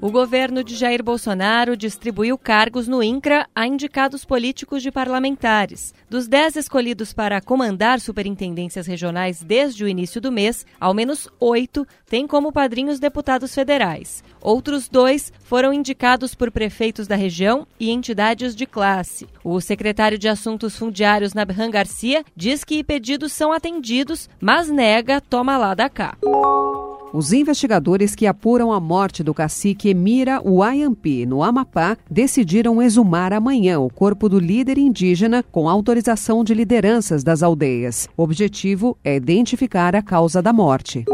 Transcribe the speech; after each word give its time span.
O 0.00 0.12
governo 0.12 0.62
de 0.62 0.76
Jair 0.76 1.02
Bolsonaro 1.02 1.76
distribuiu 1.76 2.38
cargos 2.38 2.86
no 2.86 3.02
INCRA 3.02 3.48
a 3.52 3.66
indicados 3.66 4.24
políticos 4.24 4.80
de 4.80 4.92
parlamentares. 4.92 5.92
Dos 6.08 6.28
dez 6.28 6.54
escolhidos 6.54 7.12
para 7.12 7.40
comandar 7.40 8.00
superintendências 8.00 8.86
regionais 8.86 9.42
desde 9.42 9.82
o 9.82 9.88
início 9.88 10.20
do 10.20 10.30
mês, 10.30 10.64
ao 10.80 10.94
menos 10.94 11.28
oito 11.40 11.84
têm 12.06 12.28
como 12.28 12.52
padrinhos 12.52 13.00
deputados 13.00 13.52
federais. 13.52 14.22
Outros 14.40 14.88
dois 14.88 15.32
foram 15.42 15.72
indicados 15.72 16.32
por 16.32 16.52
prefeitos 16.52 17.08
da 17.08 17.16
região 17.16 17.66
e 17.80 17.90
entidades 17.90 18.54
de 18.54 18.66
classe. 18.66 19.26
O 19.42 19.60
secretário 19.60 20.16
de 20.16 20.28
Assuntos 20.28 20.76
Fundiários, 20.76 21.34
Nabhan 21.34 21.70
Garcia, 21.70 22.24
diz 22.36 22.62
que 22.62 22.84
pedidos 22.84 23.32
são 23.32 23.52
atendidos, 23.52 24.30
mas 24.40 24.68
nega 24.68 25.20
toma 25.20 25.58
lá 25.58 25.74
da 25.74 25.88
cá. 25.88 26.16
Os 27.12 27.32
investigadores 27.32 28.14
que 28.14 28.26
apuram 28.26 28.70
a 28.70 28.78
morte 28.78 29.22
do 29.22 29.32
cacique 29.32 29.88
Emira 29.88 30.42
Uayampi, 30.44 31.24
no 31.24 31.42
Amapá, 31.42 31.96
decidiram 32.10 32.82
exumar 32.82 33.32
amanhã 33.32 33.80
o 33.80 33.88
corpo 33.88 34.28
do 34.28 34.38
líder 34.38 34.76
indígena 34.76 35.42
com 35.50 35.70
autorização 35.70 36.44
de 36.44 36.52
lideranças 36.52 37.24
das 37.24 37.42
aldeias. 37.42 38.08
O 38.14 38.22
objetivo 38.22 38.96
é 39.02 39.16
identificar 39.16 39.96
a 39.96 40.02
causa 40.02 40.42
da 40.42 40.52
morte. 40.52 41.06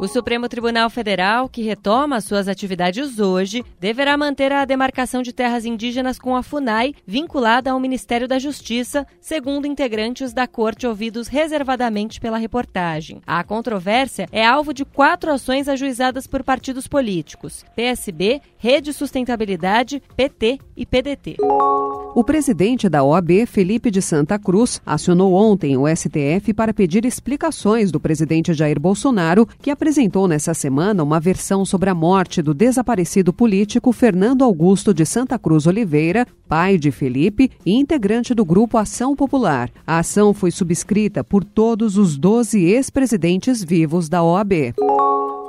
O 0.00 0.06
Supremo 0.06 0.48
Tribunal 0.48 0.88
Federal, 0.88 1.48
que 1.48 1.60
retoma 1.60 2.20
suas 2.20 2.46
atividades 2.46 3.18
hoje, 3.18 3.64
deverá 3.80 4.16
manter 4.16 4.52
a 4.52 4.64
demarcação 4.64 5.22
de 5.22 5.32
terras 5.32 5.64
indígenas 5.64 6.20
com 6.20 6.36
a 6.36 6.42
FUNAI, 6.42 6.94
vinculada 7.04 7.72
ao 7.72 7.80
Ministério 7.80 8.28
da 8.28 8.38
Justiça, 8.38 9.04
segundo 9.20 9.66
integrantes 9.66 10.32
da 10.32 10.46
corte 10.46 10.86
ouvidos 10.86 11.26
reservadamente 11.26 12.20
pela 12.20 12.38
reportagem. 12.38 13.20
A 13.26 13.42
controvérsia 13.42 14.28
é 14.30 14.46
alvo 14.46 14.72
de 14.72 14.84
quatro 14.84 15.32
ações 15.32 15.68
ajuizadas 15.68 16.28
por 16.28 16.44
partidos 16.44 16.86
políticos: 16.86 17.64
PSB, 17.74 18.40
Rede 18.56 18.92
Sustentabilidade, 18.92 20.00
PT 20.16 20.60
e 20.76 20.86
PDT. 20.86 21.38
O 22.18 22.24
presidente 22.24 22.88
da 22.88 23.04
OAB, 23.04 23.46
Felipe 23.46 23.92
de 23.92 24.02
Santa 24.02 24.40
Cruz, 24.40 24.82
acionou 24.84 25.34
ontem 25.34 25.76
o 25.76 25.86
STF 25.86 26.52
para 26.52 26.74
pedir 26.74 27.04
explicações 27.04 27.92
do 27.92 28.00
presidente 28.00 28.52
Jair 28.52 28.80
Bolsonaro, 28.80 29.46
que 29.62 29.70
apresentou 29.70 30.26
nessa 30.26 30.52
semana 30.52 31.04
uma 31.04 31.20
versão 31.20 31.64
sobre 31.64 31.90
a 31.90 31.94
morte 31.94 32.42
do 32.42 32.52
desaparecido 32.52 33.32
político 33.32 33.92
Fernando 33.92 34.42
Augusto 34.42 34.92
de 34.92 35.06
Santa 35.06 35.38
Cruz 35.38 35.64
Oliveira, 35.64 36.26
pai 36.48 36.76
de 36.76 36.90
Felipe 36.90 37.52
e 37.64 37.76
integrante 37.76 38.34
do 38.34 38.44
grupo 38.44 38.78
Ação 38.78 39.14
Popular. 39.14 39.70
A 39.86 40.00
ação 40.00 40.34
foi 40.34 40.50
subscrita 40.50 41.22
por 41.22 41.44
todos 41.44 41.96
os 41.96 42.18
12 42.18 42.64
ex-presidentes 42.64 43.62
vivos 43.62 44.08
da 44.08 44.24
OAB. 44.24 44.74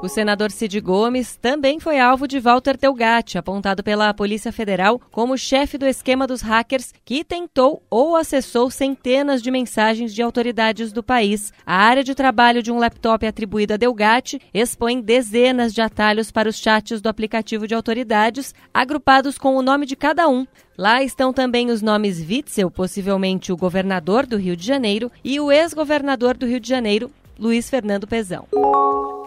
O 0.02 0.08
senador 0.08 0.50
Cid 0.50 0.80
Gomes 0.80 1.36
também 1.36 1.78
foi 1.78 2.00
alvo 2.00 2.26
de 2.26 2.40
Walter 2.40 2.78
Delgatti, 2.78 3.38
apontado 3.38 3.84
pela 3.84 4.14
Polícia 4.14 4.50
Federal 4.50 4.98
como 5.12 5.38
chefe 5.38 5.78
do 5.78 5.86
esquema 5.86 6.26
dos 6.26 6.42
hackers 6.42 6.94
que 7.04 7.22
tentou 7.22 7.84
ou 7.90 8.16
acessou 8.16 8.72
centenas 8.72 9.42
de 9.42 9.52
mensagens 9.52 10.14
de 10.16 10.22
autoridades 10.22 10.94
do 10.94 11.04
país. 11.04 11.52
A 11.66 11.76
área 11.76 12.02
de 12.02 12.16
trabalho 12.16 12.64
de 12.64 12.72
um 12.72 12.80
laptop 12.80 13.28
atribuído 13.28 13.74
a 13.74 13.78
Delgatti 13.78 14.40
expõe 14.54 15.02
dezenas 15.02 15.74
de 15.74 15.82
atalhos 15.82 16.32
para 16.32 16.48
os 16.48 16.56
chats 16.56 17.02
do 17.02 17.10
aplicativo 17.10 17.68
de 17.68 17.76
autoridades, 17.76 18.56
agrupados 18.74 19.38
com 19.38 19.58
o 19.58 19.62
nome 19.62 19.86
de 19.86 19.98
cada 19.98 20.30
um. 20.30 20.48
Lá 20.78 21.04
estão 21.04 21.34
também 21.34 21.70
os 21.70 21.82
nomes 21.82 22.22
Witzel, 22.22 22.72
possivelmente 22.72 23.52
o 23.52 23.58
governador 23.58 24.26
do 24.26 24.38
Rio 24.38 24.56
de 24.56 24.66
Janeiro, 24.66 25.12
e 25.26 25.42
o 25.42 25.52
ex-governador 25.52 26.38
do 26.38 26.46
Rio 26.46 26.62
de 26.62 26.70
Janeiro, 26.70 27.12
Luiz 27.38 27.70
Fernando 27.70 28.08
Pezão. 28.08 28.48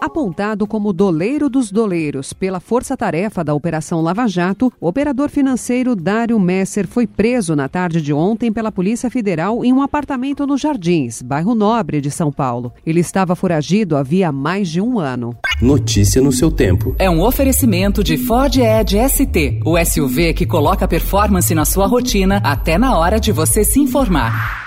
Apontado 0.03 0.67
como 0.67 0.91
doleiro 0.91 1.49
dos 1.49 1.71
doleiros 1.71 2.33
pela 2.33 2.59
força-tarefa 2.59 3.41
da 3.41 3.53
Operação 3.53 4.01
Lava 4.01 4.27
Jato, 4.27 4.69
o 4.81 4.85
operador 4.89 5.29
financeiro 5.29 5.95
Dário 5.95 6.37
Messer 6.37 6.85
foi 6.85 7.07
preso 7.07 7.55
na 7.55 7.69
tarde 7.69 8.01
de 8.01 8.11
ontem 8.11 8.51
pela 8.51 8.69
Polícia 8.69 9.09
Federal 9.09 9.63
em 9.63 9.71
um 9.71 9.81
apartamento 9.81 10.45
nos 10.45 10.59
Jardins, 10.59 11.21
bairro 11.21 11.55
Nobre 11.55 12.01
de 12.01 12.11
São 12.11 12.33
Paulo. 12.33 12.73
Ele 12.85 12.99
estava 12.99 13.33
foragido 13.33 13.95
havia 13.95 14.29
mais 14.29 14.67
de 14.67 14.81
um 14.81 14.99
ano. 14.99 15.37
Notícia 15.61 16.21
no 16.21 16.33
seu 16.33 16.51
tempo. 16.51 16.93
É 16.99 17.09
um 17.09 17.21
oferecimento 17.21 18.03
de 18.03 18.17
Ford 18.17 18.57
Edge 18.57 18.97
ST, 19.07 19.61
o 19.65 19.77
SUV 19.85 20.33
que 20.33 20.45
coloca 20.45 20.85
performance 20.85 21.55
na 21.55 21.63
sua 21.63 21.87
rotina 21.87 22.41
até 22.43 22.77
na 22.77 22.97
hora 22.97 23.21
de 23.21 23.31
você 23.31 23.63
se 23.63 23.79
informar. 23.79 24.62